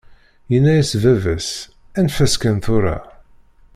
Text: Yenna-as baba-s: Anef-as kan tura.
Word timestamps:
Yenna-as 0.51 0.91
baba-s: 1.03 1.47
Anef-as 1.97 2.35
kan 2.41 2.57
tura. 2.63 2.97